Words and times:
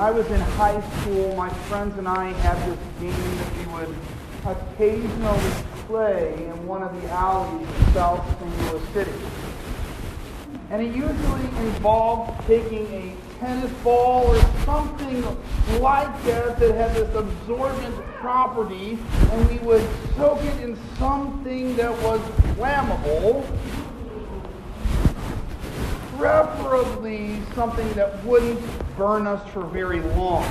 I 0.00 0.10
was 0.10 0.26
in 0.28 0.40
high 0.40 0.80
school, 0.80 1.36
my 1.36 1.50
friends 1.68 1.98
and 1.98 2.08
I 2.08 2.32
had 2.32 2.56
this 2.66 2.78
game 3.00 3.36
that 3.36 3.54
we 3.58 3.66
would 3.74 3.96
occasionally 4.46 5.50
play 5.86 6.46
in 6.46 6.66
one 6.66 6.82
of 6.82 7.02
the 7.02 7.10
alleys 7.10 7.68
of 7.68 7.92
South 7.92 8.40
St. 8.40 8.72
Louis 8.72 8.88
City. 8.94 9.12
And 10.70 10.80
it 10.80 10.96
usually 10.96 11.44
involved 11.66 12.46
taking 12.46 12.86
a 12.86 13.14
tennis 13.40 13.70
ball 13.84 14.34
or 14.34 14.40
something 14.64 15.22
like 15.82 16.24
that 16.24 16.58
that 16.58 16.74
had 16.76 16.94
this 16.94 17.14
absorbent 17.14 17.94
property, 18.22 18.98
and 19.32 19.50
we 19.50 19.58
would 19.58 19.86
soak 20.16 20.42
it 20.42 20.60
in 20.62 20.78
something 20.96 21.76
that 21.76 21.92
was 22.02 22.22
flammable, 22.56 23.44
preferably 26.16 27.42
something 27.54 27.92
that 27.92 28.24
wouldn't 28.24 28.58
burn 28.96 29.26
us 29.26 29.48
for 29.50 29.64
very 29.64 30.00
long. 30.00 30.44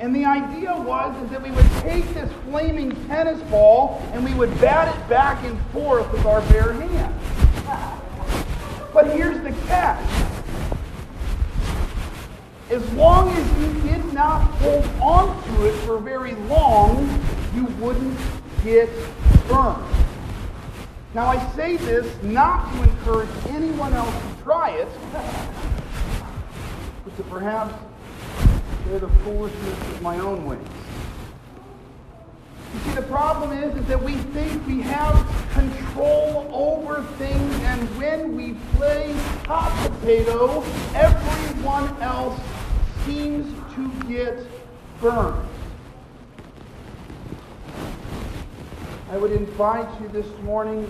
And 0.00 0.14
the 0.14 0.24
idea 0.24 0.74
was 0.74 1.14
is 1.22 1.30
that 1.30 1.42
we 1.42 1.50
would 1.52 1.70
take 1.80 2.12
this 2.12 2.30
flaming 2.44 2.90
tennis 3.06 3.40
ball 3.50 4.02
and 4.12 4.24
we 4.24 4.34
would 4.34 4.50
bat 4.60 4.94
it 4.94 5.08
back 5.08 5.44
and 5.44 5.60
forth 5.72 6.10
with 6.10 6.26
our 6.26 6.40
bare 6.50 6.72
hands. 6.72 7.22
But 8.92 9.14
here's 9.14 9.40
the 9.42 9.52
catch. 9.66 10.04
As 12.70 12.92
long 12.94 13.28
as 13.30 13.60
you 13.60 13.90
did 13.90 14.12
not 14.12 14.40
hold 14.58 14.84
on 15.00 15.42
to 15.54 15.68
it 15.68 15.74
for 15.86 15.98
very 15.98 16.34
long, 16.46 17.08
you 17.54 17.66
wouldn't 17.84 18.18
get 18.64 18.88
burned. 19.46 19.84
Now 21.14 21.26
I 21.26 21.54
say 21.54 21.76
this 21.76 22.22
not 22.22 22.72
to 22.72 22.82
encourage 22.82 23.28
anyone 23.48 23.92
else 23.92 24.14
to 24.14 24.42
try 24.42 24.70
it, 24.70 24.88
to 27.16 27.22
perhaps 27.24 27.74
share 28.84 28.98
the 28.98 29.08
foolishness 29.08 29.80
of 29.80 30.02
my 30.02 30.18
own 30.18 30.46
ways. 30.46 30.58
You 32.72 32.80
see, 32.80 32.90
the 32.92 33.02
problem 33.02 33.52
is, 33.52 33.76
is 33.76 33.86
that 33.86 34.02
we 34.02 34.14
think 34.14 34.66
we 34.66 34.80
have 34.80 35.14
control 35.52 36.48
over 36.50 37.02
things, 37.18 37.54
and 37.64 37.82
when 37.98 38.34
we 38.34 38.54
play 38.76 39.12
hot 39.46 39.72
potato, 40.00 40.62
everyone 40.94 42.00
else 42.00 42.40
seems 43.04 43.52
to 43.74 43.90
get 44.08 44.38
burned. 45.00 45.46
I 49.10 49.18
would 49.18 49.32
invite 49.32 50.00
you 50.00 50.08
this 50.08 50.26
morning, 50.42 50.84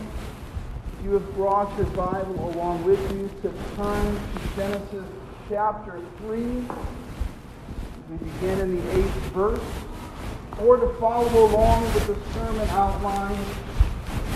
if 0.99 1.05
you 1.05 1.13
have 1.15 1.35
brought 1.35 1.77
your 1.77 1.87
Bible 1.87 2.51
along 2.55 2.85
with 2.85 3.01
you, 3.11 3.29
to 3.43 3.53
turn 3.75 4.15
to 4.15 4.57
Genesis 4.57 5.07
chapter 5.49 6.01
3. 6.19 6.41
We 6.43 8.17
begin 8.17 8.61
in 8.61 8.77
the 8.77 8.99
eighth 8.99 9.15
verse 9.33 9.61
or 10.61 10.77
to 10.77 10.89
follow 11.01 11.47
along 11.47 11.83
with 11.95 12.07
the 12.07 12.33
sermon 12.33 12.69
outline 12.71 13.39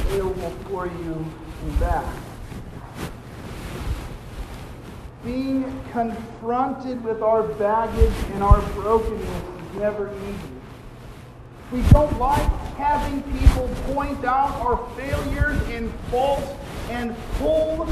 available 0.06 0.50
for 0.68 0.86
you 0.86 1.26
in 1.62 1.76
back. 1.78 2.04
Being 5.24 5.64
confronted 5.92 7.02
with 7.04 7.22
our 7.22 7.42
baggage 7.42 8.14
and 8.32 8.42
our 8.42 8.60
brokenness 8.72 9.28
is 9.28 9.76
never 9.78 10.12
easy. 10.14 10.56
We 11.72 11.82
don't 11.90 12.16
like 12.18 12.48
having 12.76 13.22
people 13.40 13.68
point 13.92 14.24
out 14.24 14.54
our 14.60 14.88
failures 14.96 15.60
and 15.68 15.92
faults 16.10 16.46
and 16.90 17.14
pull 17.38 17.88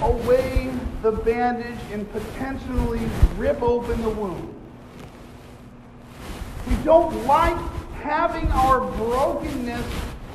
away 0.00 0.72
the 1.02 1.12
bandage 1.12 1.78
and 1.92 2.10
potentially 2.10 3.00
rip 3.36 3.62
open 3.62 4.02
the 4.02 4.10
wound. 4.10 4.54
We 6.68 6.74
don't 6.84 7.26
like 7.26 7.56
having 8.02 8.48
our 8.48 8.80
brokenness 8.80 9.84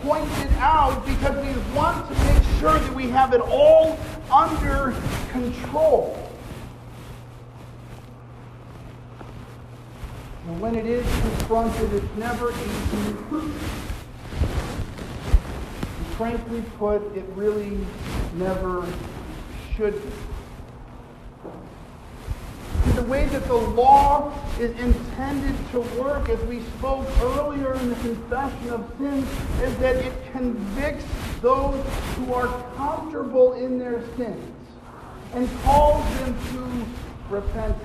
pointed 0.01 0.51
out 0.59 1.05
because 1.05 1.35
we 1.45 1.75
want 1.75 2.07
to 2.07 2.25
make 2.25 2.43
sure 2.59 2.79
that 2.79 2.95
we 2.95 3.09
have 3.09 3.33
it 3.33 3.41
all 3.41 3.99
under 4.31 4.93
control. 5.31 6.17
And 10.47 10.59
when 10.59 10.75
it 10.75 10.85
is 10.85 11.05
confronted, 11.05 11.93
it's 11.93 12.15
never 12.17 12.51
easy. 12.51 13.15
Frankly 16.17 16.63
put, 16.77 17.01
it 17.17 17.25
really 17.35 17.77
never 18.35 18.85
should 19.75 20.01
be 20.03 20.32
the 22.95 23.03
way 23.03 23.25
that 23.25 23.43
the 23.45 23.55
law 23.55 24.31
is 24.59 24.77
intended 24.79 25.55
to 25.71 25.79
work, 26.01 26.29
as 26.29 26.39
we 26.45 26.61
spoke 26.77 27.07
earlier 27.21 27.73
in 27.73 27.89
the 27.89 27.95
confession 27.95 28.69
of 28.69 28.93
sins, 28.97 29.27
is 29.61 29.75
that 29.77 29.95
it 29.95 30.13
convicts 30.31 31.05
those 31.41 31.83
who 32.15 32.33
are 32.33 32.47
comfortable 32.75 33.53
in 33.53 33.79
their 33.79 34.03
sins 34.15 34.55
and 35.33 35.49
calls 35.63 36.03
them 36.19 36.37
to 36.51 37.33
repentance. 37.33 37.83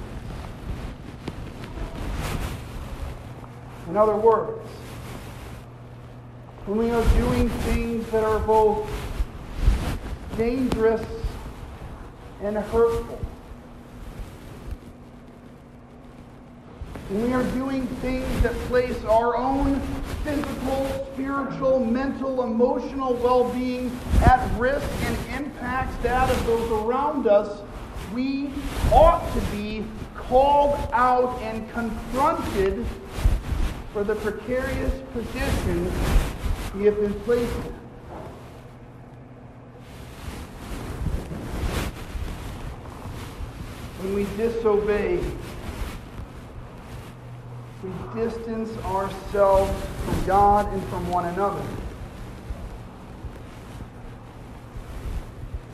In 3.89 3.97
other 3.97 4.17
words, 4.17 4.69
when 6.67 6.79
we 6.79 6.91
are 6.91 7.05
doing 7.17 7.49
things 7.49 8.07
that 8.11 8.23
are 8.23 8.41
both 8.41 8.87
dangerous 10.37 11.05
and 12.43 12.59
hurtful, 12.59 13.19
when 17.09 17.25
we 17.25 17.33
are 17.33 17.45
doing 17.53 17.87
things 18.03 18.43
that 18.43 18.53
place 18.69 19.03
our 19.05 19.35
own 19.35 19.81
physical, 20.25 21.09
spiritual, 21.15 21.83
mental, 21.83 22.43
emotional 22.43 23.15
well 23.15 23.51
being 23.55 23.91
at 24.27 24.59
risk 24.59 24.87
and 25.05 25.17
impacts 25.43 25.97
that 26.03 26.31
of 26.31 26.47
those 26.47 26.71
around 26.71 27.27
us, 27.27 27.63
we 28.13 28.51
ought 28.93 29.27
to 29.33 29.41
be 29.57 29.87
called 30.15 30.79
out 30.93 31.41
and 31.41 31.71
confronted 31.73 32.85
for 33.95 34.05
the 34.05 34.15
precarious 34.17 34.93
position 35.13 35.91
we 36.75 36.85
have 36.85 36.97
been 37.01 37.15
placed 37.21 37.55
in. 37.55 37.75
When 44.03 44.15
we 44.15 44.25
disobey 44.37 45.21
distance 48.19 48.77
ourselves 48.85 49.73
from 50.05 50.27
God 50.27 50.73
and 50.73 50.83
from 50.89 51.09
one 51.09 51.27
another. 51.27 51.63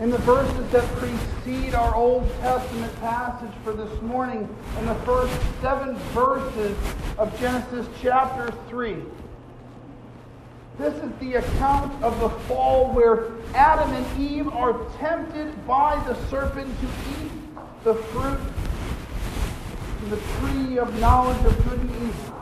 In 0.01 0.11
the 0.11 0.19
verses 0.19 0.71
that 0.71 0.85
precede 0.97 1.75
our 1.75 1.95
Old 1.95 2.29
Testament 2.41 2.95
passage 3.01 3.53
for 3.63 3.73
this 3.73 4.03
morning, 4.03 4.49
in 4.79 4.87
the 4.87 4.95
first 5.07 5.33
seven 5.63 5.95
verses 6.13 6.77
of 7.17 7.39
Genesis 7.41 7.87
chapter 8.03 8.53
3, 8.69 8.97
this 10.77 10.95
is 10.95 11.13
the 11.21 11.35
account 11.35 12.03
of 12.03 12.19
the 12.21 12.29
fall 12.47 12.93
where 12.93 13.31
Adam 13.55 13.91
and 13.93 14.21
Eve 14.21 14.49
are 14.49 14.75
tempted 14.99 15.67
by 15.67 15.97
the 16.07 16.15
serpent 16.29 16.69
to 16.81 16.87
eat 16.87 17.31
the 17.85 17.95
fruit 17.95 18.41
the 20.11 20.17
tree 20.17 20.79
of 20.79 20.99
knowledge 21.01 21.45
of 21.45 21.69
good 21.69 21.81
and 21.81 21.91
evil. 21.91 22.35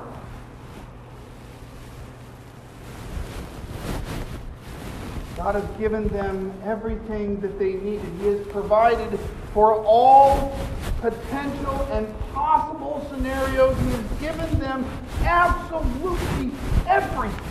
God 5.37 5.55
has 5.57 5.65
given 5.79 6.07
them 6.09 6.53
everything 6.65 7.41
that 7.41 7.59
they 7.59 7.73
needed. 7.73 8.09
He 8.21 8.27
has 8.29 8.47
provided 8.49 9.19
for 9.53 9.75
all 9.85 10.57
potential 11.01 11.89
and 11.91 12.07
possible 12.33 13.05
scenarios. 13.11 13.77
He 13.79 13.91
has 13.91 14.21
given 14.21 14.59
them 14.61 14.85
absolutely 15.23 16.53
everything. 16.87 17.45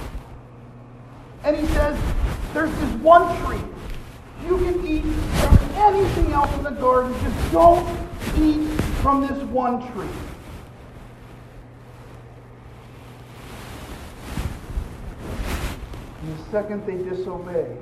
And 1.43 1.57
he 1.57 1.65
says, 1.67 1.99
there's 2.53 2.71
this 2.71 2.93
one 3.01 3.37
tree. 3.43 3.59
You 4.45 4.57
can 4.57 4.87
eat 4.87 5.03
from 5.03 5.57
anything 5.75 6.31
else 6.31 6.53
in 6.55 6.63
the 6.63 6.71
garden. 6.71 7.13
Just 7.21 7.51
don't 7.51 7.85
eat 8.37 8.70
from 9.01 9.21
this 9.21 9.43
one 9.45 9.81
tree. 9.93 10.07
And 16.21 16.37
the 16.37 16.51
second 16.51 16.85
they 16.85 16.97
disobey, 17.09 17.75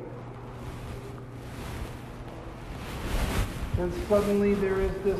then 3.75 3.91
suddenly 4.07 4.53
there 4.55 4.79
is 4.79 4.93
this 5.03 5.19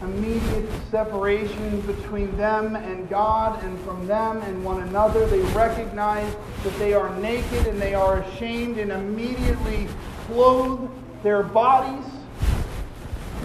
immediate 0.00 0.68
separation 0.90 1.80
between 1.82 2.36
them 2.36 2.76
and 2.76 3.08
God 3.08 3.62
and 3.64 3.80
from 3.80 4.06
them 4.06 4.38
and 4.42 4.64
one 4.64 4.82
another. 4.82 5.26
They 5.26 5.40
recognize 5.54 6.32
that 6.62 6.78
they 6.78 6.94
are 6.94 7.14
naked 7.18 7.66
and 7.66 7.82
they 7.82 7.94
are 7.94 8.20
ashamed 8.20 8.78
and 8.78 8.92
immediately 8.92 9.88
clothe 10.26 10.88
their 11.24 11.42
bodies 11.42 12.11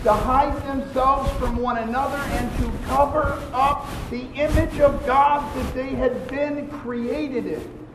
to 0.07 0.13
hide 0.13 0.55
themselves 0.65 1.29
from 1.33 1.57
one 1.57 1.77
another 1.79 2.15
and 2.15 2.57
to 2.59 2.71
cover 2.85 3.43
up 3.51 3.89
the 4.09 4.21
image 4.35 4.79
of 4.79 5.05
God 5.05 5.53
that 5.53 5.73
they 5.75 5.89
had 5.89 6.25
been 6.29 6.69
created 6.79 7.45
in. 7.45 7.87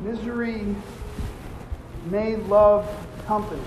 Misery 0.00 0.74
may 2.06 2.36
love 2.36 2.88
company. 3.26 3.60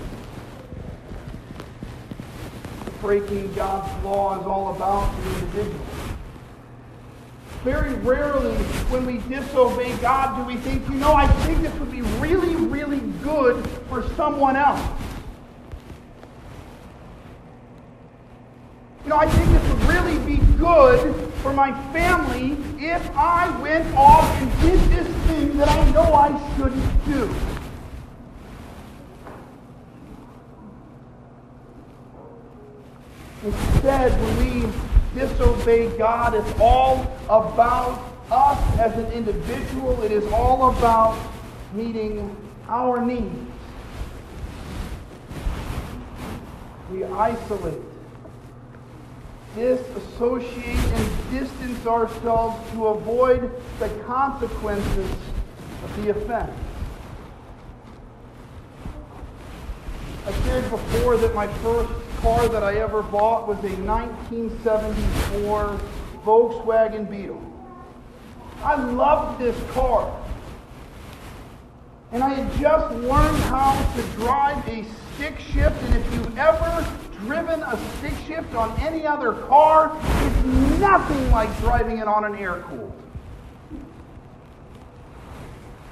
Breaking 3.00 3.54
God's 3.54 4.04
law 4.04 4.40
is 4.40 4.44
all 4.44 4.74
about 4.74 5.16
the 5.22 5.34
individual. 5.34 5.86
Very 7.62 7.94
rarely, 7.94 8.56
when 8.90 9.06
we 9.06 9.18
disobey 9.32 9.96
God, 9.98 10.36
do 10.36 10.42
we 10.52 10.56
think, 10.56 10.88
you 10.88 10.94
know, 10.96 11.12
I 11.12 11.28
think 11.44 11.62
this 11.62 11.74
would 11.78 11.92
be 11.92 12.02
really, 12.02 12.56
really 12.56 12.87
good 13.28 13.68
for 13.90 14.02
someone 14.16 14.56
else. 14.56 14.80
You 19.04 19.10
know, 19.10 19.16
I 19.16 19.28
think 19.28 19.50
this 19.50 19.68
would 19.70 19.82
really 19.84 20.18
be 20.36 20.42
good 20.56 21.14
for 21.42 21.52
my 21.52 21.72
family 21.92 22.56
if 22.82 23.02
I 23.14 23.50
went 23.60 23.86
off 23.94 24.24
and 24.40 24.50
did 24.62 24.80
this 24.90 25.06
thing 25.26 25.56
that 25.58 25.68
I 25.68 25.90
know 25.90 26.14
I 26.14 26.56
shouldn't 26.56 27.04
do. 27.04 27.34
Instead, 33.44 34.12
when 34.20 34.36
we 34.38 34.72
disobey 35.14 35.96
God, 35.98 36.34
it's 36.34 36.60
all 36.60 37.06
about 37.28 38.02
us 38.30 38.78
as 38.78 38.92
an 38.98 39.12
individual. 39.12 40.02
It 40.02 40.12
is 40.12 40.26
all 40.32 40.76
about 40.76 41.18
meeting 41.72 42.34
our 42.68 43.04
needs. 43.04 43.50
We 46.92 47.04
isolate, 47.04 47.82
disassociate, 49.54 50.78
and 50.78 51.30
distance 51.30 51.86
ourselves 51.86 52.70
to 52.72 52.86
avoid 52.86 53.50
the 53.78 53.88
consequences 54.06 55.10
of 55.84 56.02
the 56.02 56.10
offense. 56.10 56.52
I 60.26 60.32
shared 60.44 60.68
before 60.70 61.16
that 61.16 61.34
my 61.34 61.48
first 61.48 61.90
car 62.18 62.48
that 62.48 62.62
I 62.62 62.76
ever 62.76 63.02
bought 63.02 63.48
was 63.48 63.58
a 63.58 63.74
1974 63.82 65.80
Volkswagen 66.24 67.08
Beetle. 67.10 67.42
I 68.62 68.74
loved 68.92 69.38
this 69.40 69.56
car. 69.72 70.14
And 72.10 72.22
I 72.22 72.30
had 72.30 72.60
just 72.60 72.94
learned 72.94 73.36
how 73.44 73.74
to 73.94 74.02
drive 74.12 74.66
a 74.66 74.84
stick 75.14 75.38
shift, 75.38 75.82
and 75.82 75.94
if 75.94 76.14
you've 76.14 76.38
ever 76.38 76.86
driven 77.26 77.62
a 77.62 77.76
stick 77.98 78.14
shift 78.26 78.54
on 78.54 78.78
any 78.80 79.06
other 79.06 79.34
car, 79.34 79.94
it's 80.22 80.44
nothing 80.80 81.30
like 81.30 81.54
driving 81.58 81.98
it 81.98 82.08
on 82.08 82.24
an 82.24 82.34
air 82.36 82.62
cooled. 82.68 82.94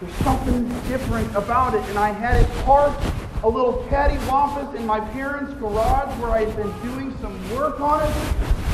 There's 0.01 0.15
something 0.17 0.69
different 0.89 1.35
about 1.37 1.75
it, 1.75 1.83
and 1.89 1.99
I 1.99 2.13
had 2.13 2.41
it 2.41 2.65
parked 2.65 3.03
a 3.43 3.49
little 3.49 3.85
cattywampus 3.91 4.75
in 4.75 4.87
my 4.87 5.01
parents' 5.01 5.53
garage 5.55 6.19
where 6.19 6.31
I 6.31 6.45
had 6.45 6.57
been 6.57 6.73
doing 6.83 7.17
some 7.21 7.55
work 7.55 7.79
on 7.81 8.03
it. 8.03 8.66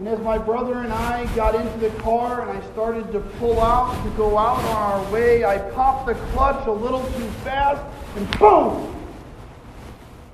And 0.00 0.08
as 0.08 0.18
my 0.20 0.38
brother 0.38 0.78
and 0.78 0.94
I 0.94 1.26
got 1.36 1.54
into 1.54 1.76
the 1.76 1.90
car 2.00 2.40
and 2.40 2.58
I 2.58 2.72
started 2.72 3.12
to 3.12 3.20
pull 3.20 3.60
out 3.60 4.02
to 4.02 4.10
go 4.16 4.38
out 4.38 4.56
on 4.56 5.04
our 5.04 5.12
way, 5.12 5.44
I 5.44 5.58
popped 5.72 6.06
the 6.06 6.14
clutch 6.32 6.66
a 6.66 6.72
little 6.72 7.02
too 7.02 7.28
fast 7.44 7.82
and 8.16 8.38
boom! 8.38 8.96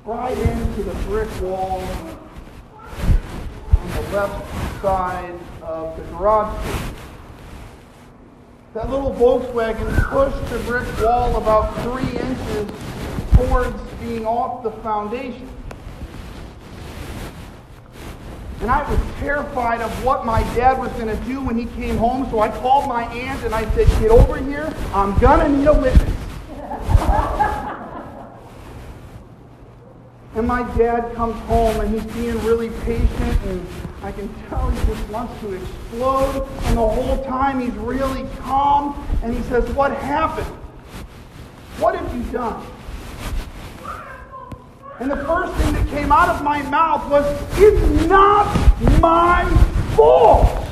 Right 0.05 0.39
into 0.39 0.85
the 0.85 0.95
brick 1.07 1.29
wall 1.41 1.81
on 1.81 2.17
the 3.91 4.03
left 4.13 4.81
side 4.83 5.35
of 5.63 5.97
the 5.97 6.05
garage 6.17 6.65
door. 6.65 6.79
That 8.75 8.89
little 8.89 9.13
Volkswagen 9.15 10.11
pushed 10.11 10.49
the 10.49 10.61
brick 10.61 10.87
wall 11.01 11.39
about 11.39 11.75
three 11.83 12.17
inches 12.17 12.71
towards 13.33 13.77
being 14.01 14.27
off 14.27 14.63
the 14.63 14.71
foundation. 14.71 15.56
And 18.61 18.71
I 18.71 18.91
was 18.91 18.99
terrified 19.19 19.83
of 19.83 20.05
what 20.05 20.25
my 20.25 20.43
dad 20.55 20.79
was 20.79 20.91
going 20.93 21.09
to 21.09 21.25
do 21.25 21.41
when 21.41 21.59
he 21.59 21.67
came 21.67 21.99
home, 21.99 22.27
so 22.31 22.41
I 22.41 22.49
called 22.49 22.89
my 22.89 23.05
aunt 23.05 23.45
and 23.45 23.55
I 23.55 23.71
said, 23.75 23.87
Get 24.01 24.11
over 24.11 24.39
here, 24.39 24.75
I'm 24.95 25.19
going 25.19 25.41
to 25.41 25.59
need 25.59 25.67
a 25.67 25.75
witness. 25.75 26.13
and 30.37 30.47
my 30.47 30.63
dad 30.77 31.15
comes 31.15 31.39
home 31.43 31.81
and 31.81 31.95
he's 31.95 32.05
being 32.15 32.39
really 32.45 32.71
patient 32.85 33.43
and 33.45 33.67
I 34.03 34.13
can 34.13 34.33
tell 34.49 34.71
he 34.71 34.87
just 34.87 35.09
wants 35.09 35.39
to 35.41 35.53
explode. 35.53 36.49
And 36.65 36.79
the 36.79 36.89
whole 36.89 37.23
time 37.25 37.61
he's 37.61 37.75
really 37.75 38.27
calm. 38.39 39.07
And 39.23 39.35
he 39.35 39.43
says, 39.45 39.69
What 39.73 39.93
happened? 39.97 40.47
What 41.79 41.97
have 41.97 42.17
you 42.17 42.23
done? 42.33 42.67
And 44.99 45.11
the 45.11 45.17
first 45.17 45.53
thing 45.55 45.75
that 45.75 45.87
came 45.89 46.11
out 46.11 46.31
of 46.31 46.43
my 46.43 46.63
mouth 46.63 47.11
was, 47.11 47.27
It's 47.59 48.07
not 48.07 48.47
my 49.01 49.45
fault. 49.95 50.67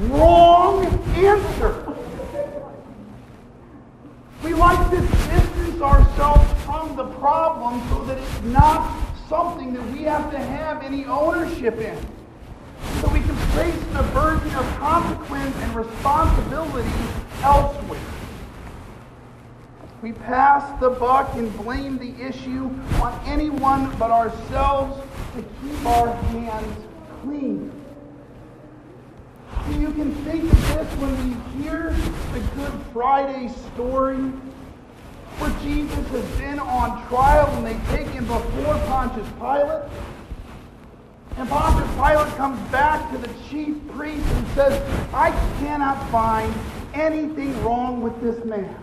Wrong 0.00 0.84
answer. 1.14 1.94
We 4.42 4.52
like 4.54 4.90
to 4.90 5.00
distance 5.00 5.80
ourselves 5.80 6.64
from 6.64 6.96
the 6.96 7.04
problem 7.20 7.80
so 7.88 8.04
that 8.06 8.18
it's 8.18 8.42
not 8.42 9.00
something 9.28 9.72
that 9.74 9.86
we 9.92 10.02
have 10.02 10.28
to 10.32 10.38
have 10.38 10.82
any 10.82 11.04
ownership 11.04 11.78
in. 11.78 11.96
So 13.00 13.08
we 13.10 13.20
can 13.20 13.36
place 13.54 13.78
the 13.92 14.02
burden 14.12 14.52
of 14.56 14.66
consequence 14.78 15.54
and 15.56 15.74
responsibility 15.76 16.90
elsewhere. 17.42 18.11
We 20.02 20.10
pass 20.10 20.80
the 20.80 20.90
buck 20.90 21.32
and 21.34 21.56
blame 21.58 21.96
the 21.96 22.12
issue 22.20 22.64
on 23.00 23.20
anyone 23.24 23.96
but 24.00 24.10
ourselves 24.10 25.00
to 25.36 25.42
keep 25.42 25.86
our 25.86 26.12
hands 26.12 26.86
clean. 27.22 27.70
So 29.64 29.78
you 29.78 29.92
can 29.92 30.12
think 30.24 30.42
of 30.42 30.68
this 30.74 30.92
when 30.98 31.16
we 31.22 31.62
hear 31.62 31.94
the 32.32 32.40
Good 32.56 32.72
Friday 32.92 33.48
story 33.74 34.18
where 35.38 35.50
Jesus 35.60 36.08
has 36.08 36.40
been 36.40 36.58
on 36.58 37.06
trial 37.06 37.46
and 37.56 37.64
they 37.64 37.96
take 37.96 38.08
him 38.08 38.26
before 38.26 38.74
Pontius 38.86 39.28
Pilate. 39.38 39.88
And 41.36 41.48
Pontius 41.48 41.90
Pilate 41.94 42.36
comes 42.36 42.58
back 42.72 43.08
to 43.12 43.18
the 43.18 43.32
chief 43.48 43.76
priest 43.92 44.26
and 44.26 44.48
says, 44.48 45.14
I 45.14 45.30
cannot 45.60 46.10
find 46.10 46.52
anything 46.92 47.62
wrong 47.62 48.02
with 48.02 48.20
this 48.20 48.44
man. 48.44 48.76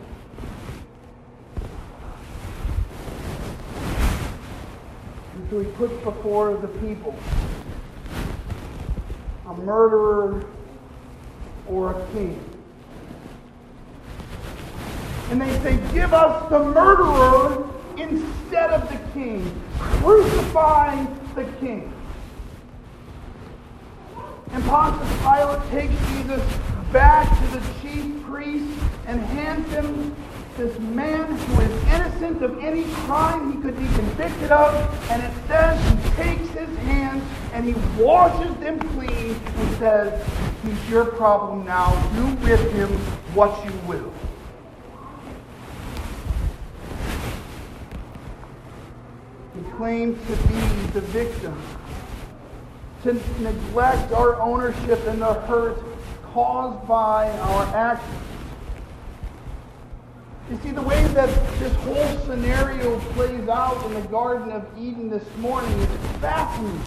So 5.49 5.59
he 5.59 5.65
puts 5.71 5.93
before 6.03 6.55
the 6.57 6.67
people 6.67 7.15
a 9.47 9.53
murderer 9.55 10.45
or 11.67 11.99
a 11.99 12.07
king. 12.11 12.39
And 15.31 15.41
they 15.41 15.51
say, 15.59 15.77
Give 15.91 16.13
us 16.13 16.49
the 16.49 16.59
murderer 16.59 17.67
instead 17.97 18.69
of 18.71 18.89
the 18.89 18.99
king. 19.13 19.61
Crucify 19.79 21.03
the 21.35 21.45
king. 21.59 21.93
And 24.51 24.63
Pontius 24.65 25.11
Pilate 25.21 25.71
takes 25.71 26.07
Jesus 26.09 26.57
back 26.91 27.27
to 27.39 27.59
the 27.59 27.65
chief 27.81 28.23
priest 28.23 28.79
and 29.07 29.19
hands 29.19 29.67
him 29.71 30.15
this 30.59 30.77
man 30.79 31.25
who 31.25 31.61
is 31.61 31.83
innocent 31.85 32.43
of 32.43 32.61
any 32.61 32.83
crime 33.05 33.53
he 33.53 33.61
could 33.61 33.79
be 33.79 33.87
convicted 33.95 34.51
of. 34.51 35.09
And 35.09 35.23
it 35.23 35.31
says 35.47 35.79
he 35.89 36.09
takes 36.21 36.49
his 36.49 36.77
hands 36.79 37.23
and 37.53 37.65
he 37.65 37.73
washes 37.97 38.53
them 38.57 38.77
clean 38.77 39.35
and 39.35 39.77
says, 39.77 40.27
He's 40.61 40.89
your 40.89 41.05
problem 41.05 41.65
now. 41.65 41.89
Do 42.13 42.25
with 42.43 42.73
him 42.73 42.89
what 43.33 43.63
you 43.63 43.71
will. 43.87 44.13
He 49.55 49.71
claims 49.77 50.19
to 50.27 50.35
be 50.47 50.59
the 50.91 51.01
victim, 51.01 51.57
to 53.03 53.13
neglect 53.41 54.11
our 54.11 54.41
ownership 54.41 55.05
in 55.07 55.19
the 55.19 55.33
hurt 55.33 55.81
caused 56.33 56.85
by 56.85 57.29
our 57.29 57.63
actions. 57.75 58.08
You 60.49 60.57
see, 60.63 60.71
the 60.71 60.81
way 60.81 61.05
that 61.09 61.29
this 61.59 61.73
whole 61.75 62.17
scenario 62.25 62.99
plays 63.11 63.47
out 63.47 63.85
in 63.85 63.93
the 63.93 64.07
Garden 64.07 64.51
of 64.51 64.65
Eden 64.79 65.07
this 65.07 65.23
morning 65.37 65.71
is 65.79 65.87
fascinating. 66.17 66.81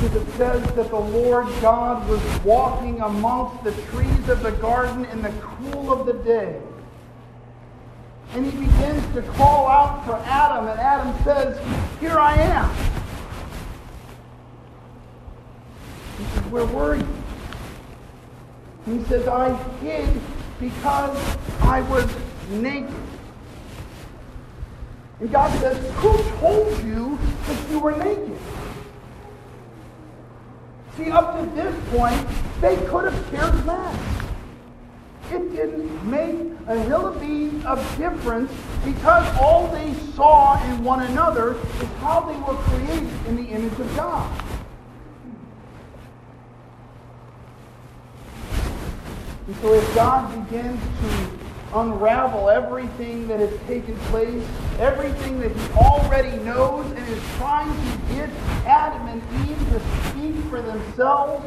Because 0.00 0.16
it 0.16 0.32
says 0.38 0.62
that 0.76 0.88
the 0.88 0.98
Lord 0.98 1.46
God 1.60 2.08
was 2.08 2.22
walking 2.42 3.02
amongst 3.02 3.62
the 3.64 3.72
trees 3.88 4.28
of 4.30 4.42
the 4.42 4.52
garden 4.52 5.04
in 5.04 5.20
the 5.20 5.32
cool 5.42 5.92
of 5.92 6.06
the 6.06 6.14
day. 6.14 6.58
And 8.32 8.46
he 8.46 8.60
begins 8.60 9.14
to 9.14 9.20
call 9.32 9.66
out 9.68 10.06
for 10.06 10.16
Adam, 10.24 10.68
and 10.68 10.80
Adam 10.80 11.24
says, 11.24 11.58
Here 11.98 12.18
I 12.18 12.34
am. 12.34 12.74
He 16.16 16.24
says, 16.24 16.44
Where 16.46 16.64
were 16.64 16.96
you? 16.96 17.08
He 18.86 19.02
says, 19.04 19.28
I 19.28 19.54
hid 19.80 20.20
because 20.58 21.38
I 21.60 21.82
was 21.82 22.10
naked. 22.50 22.94
And 25.20 25.30
God 25.30 25.58
says, 25.60 25.76
Who 25.96 26.16
told 26.38 26.82
you 26.82 27.18
that 27.46 27.70
you 27.70 27.78
were 27.78 27.96
naked? 27.96 28.38
See, 30.96 31.10
up 31.10 31.38
to 31.38 31.46
this 31.54 31.74
point, 31.90 32.26
they 32.60 32.76
could 32.86 33.12
have 33.12 33.30
cared 33.30 33.66
less. 33.66 34.20
It 35.30 35.54
didn't 35.54 36.10
make 36.10 36.36
a 36.66 36.82
hill 36.82 37.06
of 37.06 37.20
beans 37.20 37.64
of 37.64 37.78
difference 37.96 38.50
because 38.84 39.24
all 39.38 39.68
they 39.68 39.94
saw 40.14 40.62
in 40.64 40.82
one 40.82 41.02
another 41.02 41.54
is 41.54 41.88
how 42.00 42.20
they 42.20 42.36
were 42.40 42.58
created 42.62 43.08
in 43.28 43.36
the 43.36 43.44
image 43.44 43.78
of 43.78 43.96
God. 43.96 44.42
And 49.50 49.58
so 49.62 49.72
as 49.72 49.94
God 49.96 50.48
begins 50.48 50.80
to 50.80 51.30
unravel 51.74 52.48
everything 52.48 53.26
that 53.26 53.40
has 53.40 53.50
taken 53.66 53.96
place, 54.06 54.46
everything 54.78 55.40
that 55.40 55.50
he 55.50 55.72
already 55.72 56.36
knows, 56.44 56.86
and 56.92 57.08
is 57.08 57.20
trying 57.36 57.68
to 57.68 58.14
get 58.14 58.30
Adam 58.64 59.08
and 59.08 59.48
Eve 59.48 59.58
to 59.70 59.80
speak 60.08 60.36
for 60.50 60.62
themselves. 60.62 61.44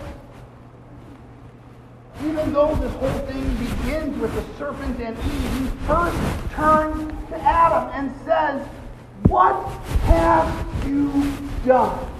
Even 2.26 2.52
though 2.52 2.76
this 2.76 2.94
whole 2.96 3.26
thing 3.26 3.56
begins 3.56 4.20
with 4.20 4.36
the 4.36 4.58
serpent 4.58 5.00
and 5.00 5.18
Eve, 5.18 5.60
he 5.60 5.88
first 5.88 6.52
turns 6.52 7.10
to 7.30 7.38
Adam 7.38 7.90
and 7.94 8.14
says, 8.26 8.68
What 9.30 9.56
have 10.08 10.86
you 10.86 11.32
done? 11.66 12.13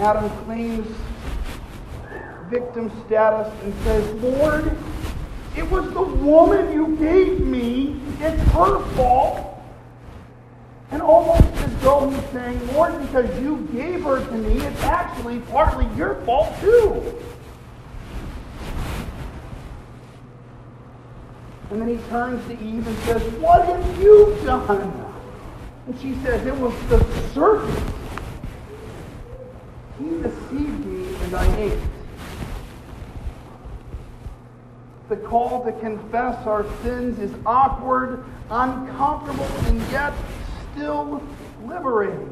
Adam 0.00 0.30
claims 0.44 0.86
victim 2.48 2.90
status 3.06 3.52
and 3.62 3.74
says, 3.84 4.14
Lord, 4.22 4.76
it 5.56 5.70
was 5.70 5.92
the 5.92 6.02
woman 6.02 6.72
you 6.72 6.96
gave 6.96 7.40
me. 7.40 8.00
It's 8.18 8.42
her 8.52 8.80
fault. 8.94 9.62
And 10.90 11.02
almost 11.02 11.42
as 11.42 11.82
though 11.82 12.08
he's 12.08 12.30
saying, 12.30 12.74
Lord, 12.74 12.98
because 13.02 13.40
you 13.42 13.68
gave 13.72 14.02
her 14.04 14.24
to 14.24 14.32
me, 14.32 14.54
it's 14.64 14.82
actually 14.82 15.40
partly 15.40 15.86
your 15.96 16.14
fault 16.22 16.58
too. 16.60 17.14
And 21.70 21.80
then 21.80 21.88
he 21.88 21.98
turns 22.08 22.44
to 22.46 22.54
Eve 22.54 22.86
and 22.86 22.98
says, 23.00 23.22
What 23.34 23.66
have 23.66 24.02
you 24.02 24.36
done? 24.44 25.06
And 25.86 26.00
she 26.00 26.14
says, 26.22 26.44
It 26.46 26.56
was 26.56 26.74
the 26.88 27.04
serpent. 27.32 27.99
He 30.00 30.08
deceived 30.22 30.86
me 30.86 31.14
and 31.24 31.34
I 31.34 31.56
ate. 31.56 31.78
The 35.10 35.16
call 35.16 35.62
to 35.64 35.72
confess 35.72 36.46
our 36.46 36.64
sins 36.82 37.18
is 37.18 37.34
awkward, 37.44 38.24
uncomfortable, 38.48 39.44
and 39.66 39.78
yet 39.92 40.14
still 40.72 41.22
liberating. 41.66 42.30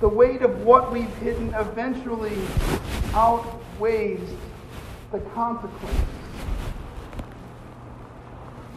The 0.00 0.08
weight 0.08 0.42
of 0.42 0.64
what 0.64 0.90
we've 0.90 1.14
hidden 1.18 1.54
eventually 1.54 2.36
outweighs 3.12 4.28
the 5.12 5.20
consequences. 5.20 6.00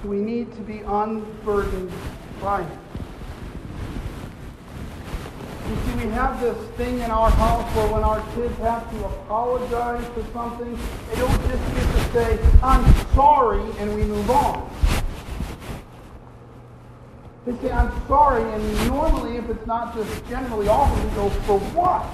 So 0.01 0.09
we 0.09 0.19
need 0.19 0.53
to 0.55 0.61
be 0.61 0.81
unburdened 0.81 1.91
by 2.41 2.61
it. 2.61 2.92
You 5.73 5.79
see, 5.79 6.05
we 6.05 6.11
have 6.11 6.39
this 6.39 6.55
thing 6.77 6.99
in 6.99 7.09
our 7.09 7.31
house 7.31 7.75
where 7.75 7.91
when 7.93 8.03
our 8.03 8.21
kids 8.35 8.55
have 8.59 8.87
to 8.91 9.05
apologize 9.05 10.05
for 10.13 10.23
something, 10.31 10.77
they 11.09 11.15
don't 11.15 11.41
just 11.49 11.73
get 11.73 11.95
to 11.95 12.11
say, 12.13 12.39
I'm 12.61 12.85
sorry, 13.15 13.63
and 13.79 13.95
we 13.95 14.03
move 14.03 14.29
on. 14.29 14.69
They 17.47 17.57
say, 17.57 17.71
I'm 17.71 17.91
sorry, 18.07 18.43
and 18.53 18.87
normally, 18.87 19.37
if 19.37 19.49
it's 19.49 19.65
not 19.65 19.95
just 19.95 20.29
generally 20.29 20.67
often, 20.67 21.09
we 21.09 21.15
go, 21.15 21.29
for 21.47 21.57
what? 21.73 22.05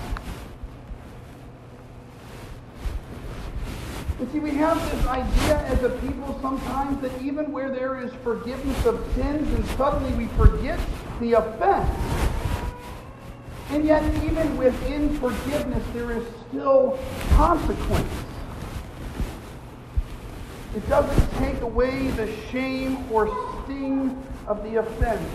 You 4.21 4.29
see, 4.31 4.39
we 4.39 4.51
have 4.51 4.79
this 4.89 5.05
idea 5.05 5.57
as 5.65 5.83
a 5.83 5.89
people 5.89 6.39
sometimes 6.41 7.01
that 7.01 7.11
even 7.21 7.51
where 7.51 7.69
there 7.69 7.99
is 7.99 8.13
forgiveness 8.23 8.85
of 8.85 9.05
sins, 9.15 9.53
and 9.53 9.65
suddenly 9.75 10.13
we 10.13 10.27
forget 10.37 10.79
the 11.19 11.33
offense. 11.33 12.28
And 13.71 13.85
yet, 13.85 14.03
even 14.23 14.57
within 14.57 15.15
forgiveness, 15.19 15.83
there 15.93 16.11
is 16.11 16.25
still 16.47 16.97
consequence. 17.31 18.11
It 20.75 20.88
doesn't 20.89 21.38
take 21.38 21.61
away 21.61 22.07
the 22.09 22.31
shame 22.51 23.11
or 23.11 23.27
sting 23.63 24.21
of 24.47 24.63
the 24.63 24.77
offense. 24.77 25.29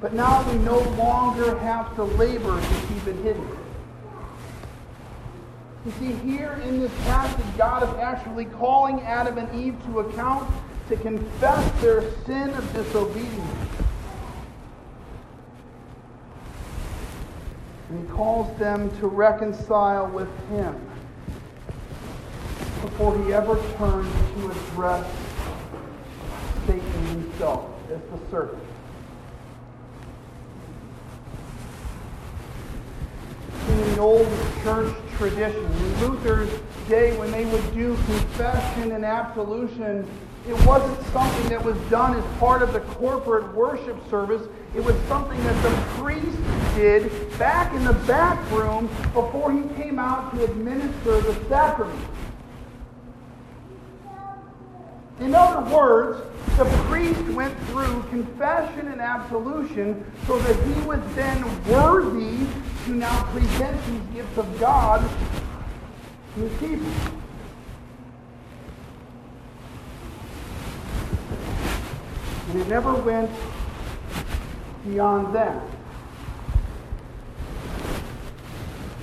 But 0.00 0.12
now 0.14 0.48
we 0.50 0.58
no 0.58 0.80
longer 0.98 1.56
have 1.58 1.94
to 1.94 2.02
labor 2.02 2.60
to 2.60 2.86
keep 2.88 3.06
it 3.06 3.16
hidden. 3.22 3.48
You 5.86 5.92
see, 5.98 6.12
here 6.12 6.60
in 6.64 6.80
this 6.80 6.92
passage, 7.04 7.46
God 7.56 7.82
is 7.84 8.00
actually 8.00 8.46
calling 8.46 9.00
Adam 9.02 9.38
and 9.38 9.52
Eve 9.60 9.76
to 9.86 10.00
account 10.00 10.52
to 10.88 10.96
confess 10.96 11.80
their 11.80 12.02
sin 12.24 12.50
of 12.50 12.72
disobedience. 12.72 13.61
And 17.92 18.08
he 18.08 18.14
calls 18.14 18.58
them 18.58 18.90
to 19.00 19.06
reconcile 19.06 20.06
with 20.06 20.30
him 20.48 20.74
before 22.80 23.22
he 23.22 23.34
ever 23.34 23.54
turns 23.76 24.10
to 24.32 24.50
address 24.50 25.06
Satan 26.66 27.06
himself 27.08 27.70
as 27.90 28.00
the 28.00 28.30
serpent. 28.30 28.62
In 33.68 33.94
the 33.94 33.98
old 34.00 34.26
church 34.62 34.94
tradition, 35.18 36.00
Luther's 36.00 36.48
day, 36.88 37.16
when 37.18 37.30
they 37.30 37.44
would 37.44 37.74
do 37.74 37.94
confession 37.94 38.92
and 38.92 39.04
absolution, 39.04 40.06
it 40.48 40.66
wasn't 40.66 41.00
something 41.12 41.48
that 41.50 41.64
was 41.64 41.76
done 41.88 42.16
as 42.16 42.38
part 42.38 42.62
of 42.62 42.72
the 42.72 42.80
corporate 42.80 43.54
worship 43.54 43.96
service. 44.10 44.42
It 44.74 44.84
was 44.84 44.96
something 45.06 45.42
that 45.44 45.62
the 45.62 45.70
priest 46.00 46.38
did 46.74 47.38
back 47.38 47.72
in 47.74 47.84
the 47.84 47.92
back 47.92 48.38
room 48.50 48.88
before 49.12 49.52
he 49.52 49.62
came 49.80 49.98
out 49.98 50.34
to 50.34 50.44
administer 50.44 51.20
the 51.20 51.48
sacrament. 51.48 52.08
In 55.20 55.34
other 55.36 55.70
words, 55.72 56.20
the 56.56 56.64
priest 56.88 57.22
went 57.30 57.56
through 57.68 58.02
confession 58.10 58.88
and 58.88 59.00
absolution 59.00 60.04
so 60.26 60.38
that 60.38 60.56
he 60.66 60.80
was 60.86 61.00
then 61.14 61.42
worthy 61.66 62.44
to 62.86 62.90
now 62.90 63.22
present 63.32 63.80
these 63.86 64.22
gifts 64.22 64.38
of 64.38 64.58
God 64.58 65.08
to 66.34 66.48
people. 66.58 66.86
And 72.48 72.60
it 72.60 72.68
never 72.68 72.94
went 72.94 73.30
beyond 74.86 75.34
that. 75.34 75.62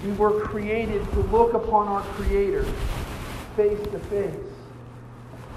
We 0.03 0.11
were 0.13 0.41
created 0.41 1.03
to 1.11 1.19
look 1.23 1.53
upon 1.53 1.87
our 1.87 2.01
Creator 2.13 2.63
face 3.55 3.81
to 3.91 3.99
face. 3.99 4.35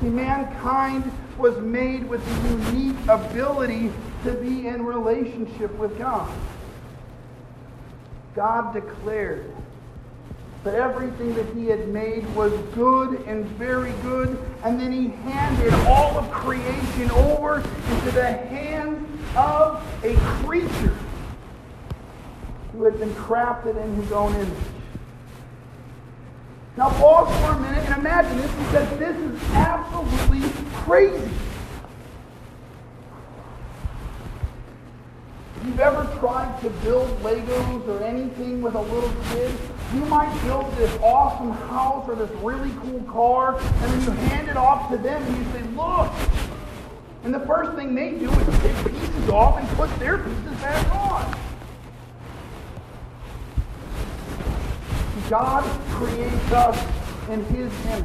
See, 0.00 0.08
mankind 0.08 1.10
was 1.38 1.56
made 1.58 2.08
with 2.08 2.24
the 2.24 2.48
unique 2.72 2.96
ability 3.08 3.92
to 4.24 4.32
be 4.32 4.66
in 4.66 4.84
relationship 4.84 5.72
with 5.78 5.96
God. 5.96 6.30
God 8.34 8.72
declared 8.74 9.54
that 10.64 10.74
everything 10.74 11.34
that 11.34 11.46
he 11.54 11.66
had 11.66 11.88
made 11.88 12.24
was 12.34 12.52
good 12.74 13.20
and 13.26 13.44
very 13.46 13.92
good, 14.02 14.38
and 14.62 14.80
then 14.80 14.92
he 14.92 15.08
handed 15.08 15.74
all 15.86 16.16
of 16.18 16.30
creation 16.30 17.10
over 17.10 17.56
into 17.56 18.10
the 18.12 18.24
hands 18.24 19.08
of 19.36 19.84
a 20.04 20.14
creature 20.44 20.96
who 22.72 22.84
had 22.84 22.98
been 22.98 23.10
crafted 23.10 23.82
in 23.82 23.94
his 23.96 24.12
own 24.12 24.34
image. 24.34 24.54
Now 26.76 26.88
pause 26.90 27.28
for 27.44 27.52
a 27.52 27.60
minute 27.60 27.84
and 27.84 27.98
imagine 27.98 28.36
this 28.38 28.50
because 28.50 28.98
this 28.98 29.16
is 29.16 29.42
absolutely 29.52 30.48
crazy. 30.74 31.30
You've 35.64 35.80
ever 35.80 36.04
tried 36.18 36.60
to 36.60 36.70
build 36.84 37.08
Legos 37.22 37.86
or 37.88 38.02
anything 38.02 38.62
with 38.62 38.74
a 38.74 38.80
little 38.80 39.12
kid, 39.30 39.54
you 39.94 40.00
might 40.06 40.32
build 40.44 40.74
this 40.76 40.92
awesome 41.02 41.52
house 41.68 42.08
or 42.08 42.14
this 42.16 42.30
really 42.42 42.70
cool 42.82 43.02
car, 43.02 43.58
and 43.58 43.92
then 43.92 44.00
you 44.00 44.10
hand 44.28 44.48
it 44.48 44.56
off 44.56 44.90
to 44.90 44.96
them 44.98 45.22
and 45.22 45.36
you 45.36 45.52
say, 45.52 45.62
look. 45.76 46.12
And 47.24 47.32
the 47.32 47.40
first 47.40 47.72
thing 47.72 47.94
they 47.94 48.10
do 48.10 48.30
is 48.30 48.58
take 48.60 48.92
pieces 48.92 49.28
off 49.28 49.58
and 49.58 49.68
put 49.76 49.90
their 49.98 50.18
pieces 50.18 50.60
back 50.60 50.94
on. 50.94 51.38
God 55.30 55.64
creates 55.90 56.52
us 56.52 56.76
in 57.30 57.44
his 57.44 57.72
image. 57.86 58.04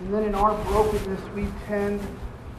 And 0.00 0.14
then 0.14 0.24
in 0.24 0.34
our 0.34 0.54
brokenness, 0.64 1.20
we 1.34 1.46
tend 1.66 2.00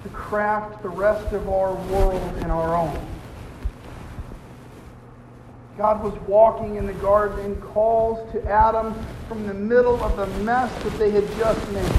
to 0.04 0.10
craft 0.10 0.82
the 0.84 0.90
rest 0.90 1.34
of 1.34 1.50
our 1.50 1.74
world 1.92 2.38
in 2.38 2.52
our 2.52 2.76
own. 2.76 3.00
God 5.78 6.04
was 6.04 6.14
walking 6.28 6.76
in 6.76 6.88
the 6.88 6.94
garden 6.94 7.40
and 7.46 7.62
calls 7.62 8.32
to 8.32 8.44
Adam 8.50 8.96
from 9.28 9.46
the 9.46 9.54
middle 9.54 10.04
of 10.04 10.18
the 10.18 10.26
mess 10.44 10.72
that 10.84 10.98
they 10.98 11.12
had 11.12 11.28
just 11.38 11.72
made. 11.72 11.92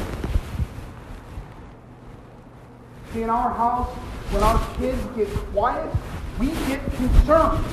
See, 3.13 3.23
in 3.23 3.31
our 3.31 3.51
house, 3.51 3.89
when 4.31 4.43
our 4.43 4.77
kids 4.77 5.01
get 5.17 5.29
quiet, 5.53 5.95
we 6.41 6.49
get 6.67 6.85
concerned. 6.95 7.65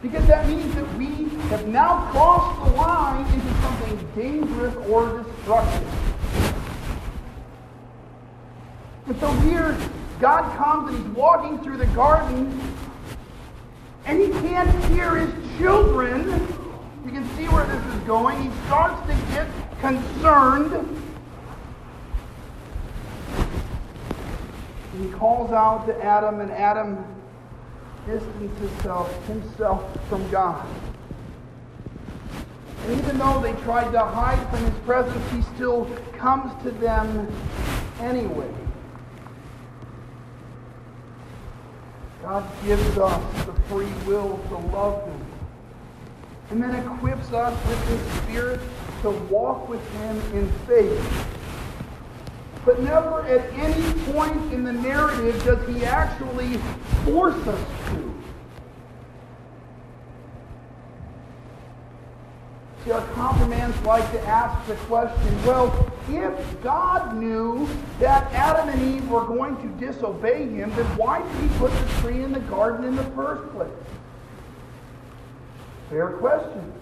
Because 0.00 0.26
that 0.26 0.48
means 0.48 0.74
that 0.74 0.98
we 0.98 1.28
have 1.50 1.68
now 1.68 2.10
crossed 2.10 2.64
the 2.64 2.76
line 2.76 3.24
into 3.32 3.54
something 3.60 4.08
dangerous 4.16 4.74
or 4.88 5.22
destructive. 5.22 6.11
And 9.06 9.18
so 9.18 9.30
here, 9.40 9.76
God 10.20 10.56
comes 10.56 10.94
and 10.94 11.04
he's 11.04 11.16
walking 11.16 11.58
through 11.60 11.78
the 11.78 11.86
garden, 11.86 12.60
and 14.04 14.20
he 14.20 14.28
can't 14.28 14.84
hear 14.84 15.16
his 15.16 15.58
children. 15.58 16.30
You 17.04 17.10
can 17.10 17.28
see 17.36 17.46
where 17.48 17.66
this 17.66 17.94
is 17.94 18.00
going. 18.02 18.40
He 18.42 18.50
starts 18.66 19.00
to 19.08 19.14
get 19.32 19.48
concerned. 19.80 20.98
he 25.00 25.08
calls 25.08 25.52
out 25.52 25.86
to 25.86 26.04
Adam, 26.04 26.40
and 26.40 26.50
Adam 26.52 27.04
distances 28.06 28.58
himself, 28.58 29.26
himself 29.26 30.08
from 30.08 30.28
God. 30.30 30.66
And 32.84 32.98
even 32.98 33.18
though 33.18 33.40
they 33.40 33.52
tried 33.62 33.90
to 33.92 34.04
hide 34.04 34.48
from 34.50 34.64
his 34.70 34.78
presence, 34.80 35.32
he 35.32 35.42
still 35.54 35.86
comes 36.16 36.52
to 36.62 36.70
them 36.72 37.32
anyway. 38.00 38.52
God 42.22 42.48
gives 42.64 42.98
us 42.98 43.44
the 43.46 43.52
free 43.68 43.92
will 44.06 44.38
to 44.48 44.56
love 44.56 45.04
him. 45.06 45.26
And 46.50 46.62
then 46.62 46.74
equips 46.74 47.32
us 47.32 47.66
with 47.66 47.88
his 47.88 48.22
Spirit 48.22 48.60
to 49.02 49.10
walk 49.10 49.68
with 49.68 49.86
him 49.94 50.16
in 50.34 50.50
faith 50.66 51.28
but 52.64 52.80
never 52.80 53.22
at 53.26 53.52
any 53.54 53.92
point 54.12 54.52
in 54.52 54.62
the 54.62 54.72
narrative 54.72 55.42
does 55.44 55.68
he 55.68 55.84
actually 55.84 56.56
force 57.04 57.34
us 57.46 57.68
to. 57.90 58.11
Our 62.90 63.00
compromands 63.12 63.80
like 63.84 64.10
to 64.10 64.20
ask 64.26 64.66
the 64.66 64.74
question, 64.74 65.44
well, 65.44 65.92
if 66.08 66.62
God 66.62 67.16
knew 67.16 67.68
that 68.00 68.32
Adam 68.32 68.68
and 68.70 68.96
Eve 68.96 69.08
were 69.08 69.24
going 69.24 69.56
to 69.58 69.86
disobey 69.86 70.48
him, 70.48 70.70
then 70.74 70.84
why 70.96 71.22
did 71.22 71.42
he 71.42 71.58
put 71.58 71.70
the 71.70 72.00
tree 72.00 72.24
in 72.24 72.32
the 72.32 72.40
garden 72.40 72.84
in 72.84 72.96
the 72.96 73.04
first 73.12 73.50
place? 73.52 73.70
Fair 75.90 76.08
question. 76.14 76.72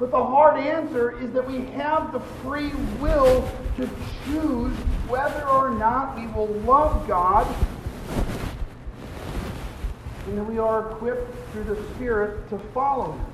But 0.00 0.10
the 0.10 0.24
hard 0.24 0.58
answer 0.58 1.16
is 1.20 1.32
that 1.34 1.46
we 1.46 1.66
have 1.66 2.12
the 2.12 2.18
free 2.18 2.72
will 2.98 3.48
to 3.76 3.88
choose 4.24 4.74
whether 5.06 5.48
or 5.48 5.70
not 5.70 6.16
we 6.16 6.26
will 6.28 6.48
love 6.62 7.06
God 7.06 7.46
and 10.26 10.38
that 10.38 10.44
we 10.44 10.58
are 10.58 10.92
equipped 10.92 11.30
through 11.52 11.64
the 11.64 11.94
Spirit 11.94 12.48
to 12.50 12.58
follow 12.72 13.12
Him. 13.12 13.26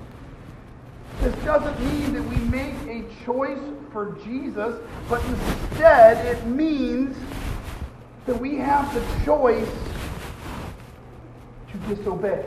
This 1.22 1.34
doesn't 1.44 1.78
mean 1.80 2.14
that 2.14 2.22
we 2.22 2.36
make 2.46 2.74
a 2.86 3.04
choice 3.24 3.60
for 3.92 4.16
Jesus, 4.24 4.80
but 5.08 5.24
instead 5.24 6.24
it 6.26 6.46
means 6.46 7.16
that 8.26 8.40
we 8.40 8.56
have 8.56 8.92
the 8.94 9.24
choice 9.24 9.68
to 11.70 11.94
disobey. 11.94 12.44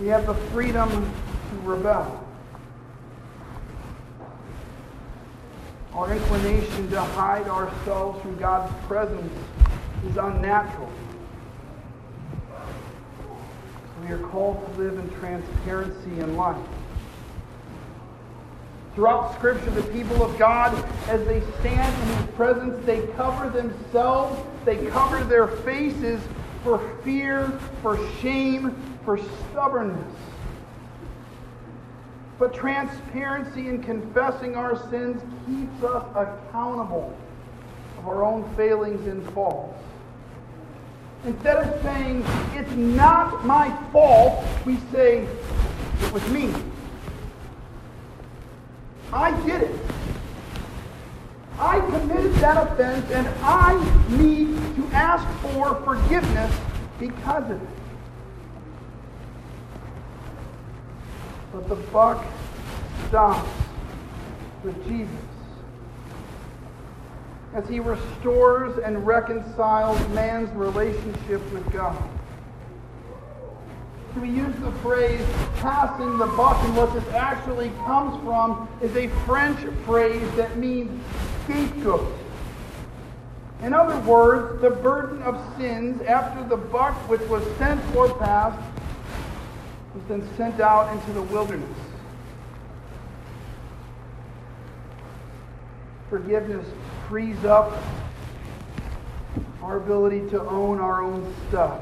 We 0.00 0.08
have 0.08 0.26
the 0.26 0.34
freedom 0.34 0.90
to 0.90 1.56
rebel. 1.68 2.20
Our 5.94 6.12
inclination 6.12 6.90
to 6.90 7.00
hide 7.00 7.46
ourselves 7.46 8.20
from 8.22 8.36
God's 8.36 8.74
presence 8.86 9.32
is 10.08 10.16
unnatural. 10.16 10.90
We 14.04 14.12
are 14.12 14.18
called 14.18 14.62
to 14.66 14.82
live 14.82 14.98
in 14.98 15.10
transparency 15.12 16.20
in 16.20 16.36
life. 16.36 16.60
Throughout 18.94 19.34
Scripture, 19.36 19.70
the 19.70 19.82
people 19.84 20.22
of 20.22 20.36
God, 20.38 20.74
as 21.08 21.24
they 21.26 21.40
stand 21.60 22.02
in 22.02 22.16
His 22.18 22.34
presence, 22.34 22.84
they 22.84 23.06
cover 23.16 23.48
themselves, 23.48 24.38
they 24.66 24.86
cover 24.88 25.24
their 25.24 25.46
faces 25.46 26.20
for 26.62 26.78
fear, 27.02 27.58
for 27.80 27.96
shame, 28.20 28.76
for 29.06 29.18
stubbornness. 29.50 30.14
But 32.38 32.52
transparency 32.52 33.68
in 33.68 33.82
confessing 33.82 34.54
our 34.54 34.76
sins 34.90 35.22
keeps 35.46 35.82
us 35.82 36.04
accountable 36.14 37.16
of 37.96 38.06
our 38.06 38.22
own 38.22 38.54
failings 38.54 39.06
and 39.06 39.26
faults. 39.32 39.78
Instead 41.24 41.56
of 41.56 41.82
saying, 41.82 42.22
it's 42.52 42.70
not 42.72 43.46
my 43.46 43.74
fault, 43.92 44.44
we 44.66 44.76
say, 44.92 45.26
it 46.02 46.12
was 46.12 46.26
me. 46.28 46.52
I 49.10 49.30
did 49.46 49.62
it. 49.62 49.80
I 51.58 51.80
committed 51.80 52.34
that 52.34 52.72
offense 52.72 53.10
and 53.10 53.26
I 53.42 53.72
need 54.10 54.48
to 54.76 54.86
ask 54.92 55.26
for 55.40 55.76
forgiveness 55.82 56.54
because 56.98 57.50
of 57.50 57.62
it. 57.62 57.68
But 61.52 61.68
the 61.68 61.76
buck 61.76 62.22
stops 63.08 63.48
with 64.62 64.86
Jesus 64.86 65.23
as 67.54 67.68
he 67.68 67.78
restores 67.80 68.76
and 68.78 69.06
reconciles 69.06 69.98
man's 70.08 70.50
relationship 70.56 71.40
with 71.52 71.72
God. 71.72 71.96
We 74.20 74.28
use 74.28 74.54
the 74.56 74.72
phrase 74.72 75.24
passing 75.56 76.18
the 76.18 76.26
buck, 76.26 76.62
and 76.64 76.76
what 76.76 76.92
this 76.92 77.08
actually 77.14 77.70
comes 77.84 78.22
from 78.24 78.68
is 78.80 78.94
a 78.96 79.08
French 79.24 79.58
phrase 79.84 80.30
that 80.36 80.56
means 80.56 81.02
scapegoat. 81.44 82.12
In 83.62 83.72
other 83.72 83.98
words, 84.00 84.60
the 84.60 84.70
burden 84.70 85.22
of 85.22 85.40
sins 85.56 86.02
after 86.02 86.46
the 86.48 86.56
buck 86.56 86.94
which 87.08 87.22
was 87.22 87.42
sent 87.56 87.80
or 87.96 88.12
passed 88.18 88.60
was 89.94 90.04
then 90.08 90.28
sent 90.36 90.60
out 90.60 90.92
into 90.92 91.12
the 91.12 91.22
wilderness. 91.22 91.78
Forgiveness 96.10 96.66
frees 97.08 97.44
up 97.44 97.72
our 99.62 99.78
ability 99.78 100.28
to 100.30 100.40
own 100.42 100.78
our 100.78 101.02
own 101.02 101.34
stuff 101.48 101.80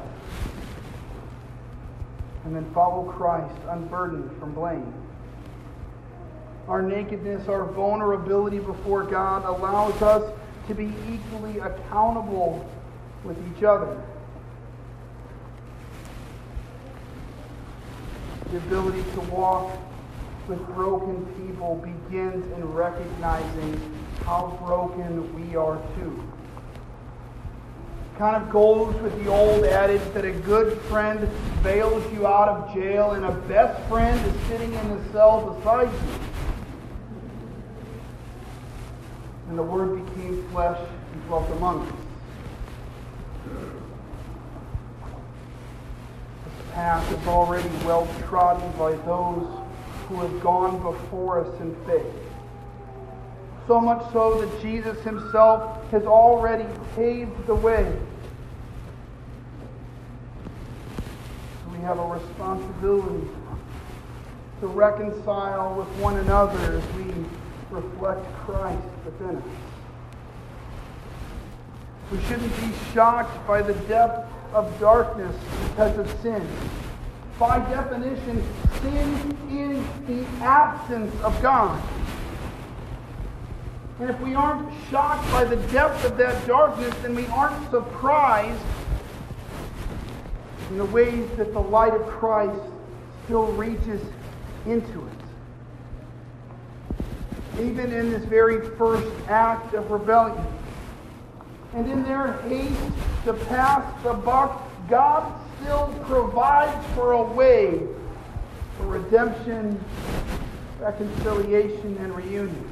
and 2.44 2.54
then 2.54 2.68
follow 2.72 3.10
Christ 3.12 3.54
unburdened 3.68 4.30
from 4.38 4.52
blame. 4.52 4.92
Our 6.68 6.82
nakedness, 6.82 7.48
our 7.48 7.64
vulnerability 7.64 8.58
before 8.58 9.02
God 9.02 9.44
allows 9.44 10.00
us 10.00 10.32
to 10.68 10.74
be 10.74 10.92
equally 11.10 11.58
accountable 11.58 12.68
with 13.24 13.36
each 13.56 13.64
other. 13.64 14.00
the 18.52 18.58
ability 18.58 19.02
to 19.14 19.20
walk 19.32 19.74
with 20.46 20.58
broken 20.74 21.24
people 21.46 21.76
begins 21.76 22.44
in 22.52 22.72
recognizing 22.72 23.91
how 24.24 24.58
broken 24.64 25.34
we 25.34 25.56
are 25.56 25.80
too. 25.96 26.22
Kind 28.18 28.42
of 28.42 28.50
goes 28.50 28.94
with 29.00 29.22
the 29.24 29.30
old 29.30 29.64
adage 29.64 30.02
that 30.14 30.24
a 30.24 30.32
good 30.32 30.78
friend 30.82 31.28
bails 31.62 32.10
you 32.12 32.26
out 32.26 32.48
of 32.48 32.74
jail 32.74 33.12
and 33.12 33.24
a 33.24 33.32
best 33.48 33.80
friend 33.88 34.18
is 34.26 34.42
sitting 34.48 34.72
in 34.72 34.88
the 34.90 35.12
cell 35.12 35.50
beside 35.50 35.92
you. 35.92 36.22
and 39.52 39.58
the 39.58 39.62
Word 39.62 40.02
became 40.06 40.48
flesh 40.48 40.80
and 41.12 41.26
dwelt 41.26 41.50
among 41.50 41.86
us. 41.86 41.92
This 46.46 46.72
path 46.72 47.12
is 47.12 47.28
already 47.28 47.68
well 47.84 48.08
trodden 48.28 48.72
by 48.78 48.92
those 49.04 49.46
who 50.08 50.20
have 50.20 50.42
gone 50.42 50.82
before 50.82 51.44
us 51.44 51.60
in 51.60 51.76
faith. 51.84 52.31
So 53.66 53.80
much 53.80 54.12
so 54.12 54.40
that 54.40 54.60
Jesus 54.60 55.00
himself 55.04 55.88
has 55.90 56.04
already 56.04 56.66
paved 56.96 57.46
the 57.46 57.54
way. 57.54 57.96
We 61.70 61.78
have 61.78 61.98
a 61.98 62.06
responsibility 62.06 63.28
to 64.60 64.66
reconcile 64.66 65.74
with 65.74 65.88
one 66.00 66.16
another 66.18 66.58
as 66.58 66.94
we 66.94 67.04
reflect 67.70 68.24
Christ 68.44 68.82
within 69.04 69.36
us. 69.36 69.44
We 72.10 72.20
shouldn't 72.24 72.54
be 72.60 72.72
shocked 72.92 73.46
by 73.46 73.62
the 73.62 73.74
depth 73.88 74.28
of 74.52 74.78
darkness 74.78 75.34
because 75.68 75.98
of 75.98 76.20
sin. 76.20 76.46
By 77.38 77.58
definition, 77.70 78.44
sin 78.82 79.38
is 79.50 80.06
the 80.06 80.24
absence 80.44 81.14
of 81.22 81.40
God. 81.40 81.82
And 84.00 84.10
if 84.10 84.18
we 84.20 84.34
aren't 84.34 84.68
shocked 84.90 85.30
by 85.30 85.44
the 85.44 85.56
depth 85.70 86.04
of 86.04 86.16
that 86.16 86.46
darkness, 86.46 86.94
then 87.02 87.14
we 87.14 87.26
aren't 87.26 87.70
surprised 87.70 88.60
in 90.70 90.78
the 90.78 90.84
ways 90.86 91.28
that 91.36 91.52
the 91.52 91.60
light 91.60 91.92
of 91.92 92.06
Christ 92.06 92.60
still 93.24 93.46
reaches 93.52 94.00
into 94.66 95.06
it. 95.06 95.12
Even 97.60 97.92
in 97.92 98.10
this 98.10 98.24
very 98.24 98.66
first 98.76 99.06
act 99.28 99.74
of 99.74 99.90
rebellion. 99.90 100.42
And 101.74 101.90
in 101.90 102.02
their 102.02 102.32
haste 102.42 102.80
to 103.24 103.34
pass 103.34 103.84
the 104.02 104.14
buck, 104.14 104.68
God 104.88 105.30
still 105.60 105.94
provides 106.06 106.86
for 106.94 107.12
a 107.12 107.22
way 107.22 107.80
for 108.76 108.86
redemption, 108.86 109.78
reconciliation, 110.80 111.98
and 111.98 112.16
reunion. 112.16 112.71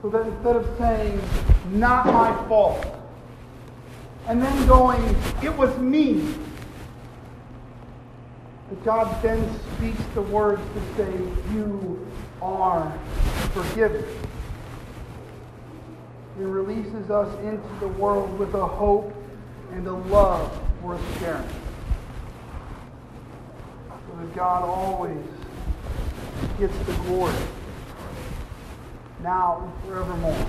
So 0.00 0.08
that 0.10 0.26
instead 0.26 0.56
of 0.56 0.78
saying, 0.78 1.20
not 1.72 2.06
my 2.06 2.32
fault, 2.46 2.86
and 4.28 4.40
then 4.40 4.66
going, 4.68 5.02
it 5.42 5.56
was 5.56 5.76
me, 5.78 6.34
that 8.68 8.84
God 8.84 9.22
then 9.22 9.42
speaks 9.76 10.02
the 10.14 10.22
words 10.22 10.62
to 10.74 10.96
say, 10.96 11.10
you 11.52 12.06
are 12.40 12.96
forgiven. 13.52 14.04
He 16.36 16.44
releases 16.44 17.10
us 17.10 17.36
into 17.40 17.68
the 17.80 17.88
world 17.88 18.38
with 18.38 18.54
a 18.54 18.66
hope 18.66 19.12
and 19.72 19.86
a 19.86 19.92
love 19.92 20.56
worth 20.82 21.18
sharing. 21.18 21.48
So 23.88 24.16
that 24.20 24.36
God 24.36 24.62
always 24.62 25.26
gets 26.58 26.76
the 26.78 26.92
glory 27.04 27.34
now 29.22 29.62
and 29.62 29.90
forevermore. 29.90 30.46